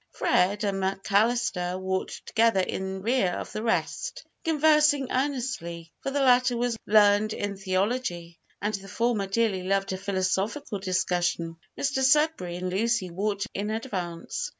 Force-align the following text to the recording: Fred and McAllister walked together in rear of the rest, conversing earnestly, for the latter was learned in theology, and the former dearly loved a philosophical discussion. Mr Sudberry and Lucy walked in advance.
Fred 0.09 0.63
and 0.63 0.81
McAllister 0.81 1.79
walked 1.79 2.25
together 2.25 2.59
in 2.61 3.03
rear 3.03 3.33
of 3.33 3.51
the 3.51 3.61
rest, 3.61 4.25
conversing 4.43 5.11
earnestly, 5.11 5.91
for 6.01 6.09
the 6.09 6.21
latter 6.21 6.57
was 6.57 6.75
learned 6.87 7.33
in 7.33 7.55
theology, 7.55 8.39
and 8.63 8.73
the 8.73 8.87
former 8.87 9.27
dearly 9.27 9.61
loved 9.61 9.93
a 9.93 9.97
philosophical 9.99 10.79
discussion. 10.79 11.57
Mr 11.77 12.01
Sudberry 12.03 12.57
and 12.57 12.71
Lucy 12.71 13.11
walked 13.11 13.45
in 13.53 13.69
advance. 13.69 14.49